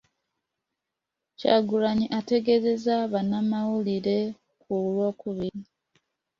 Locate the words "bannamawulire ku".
3.11-4.69